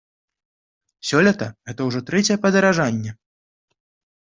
[1.09, 3.11] Сёлета гэта ўжо трэцяе падаражанне.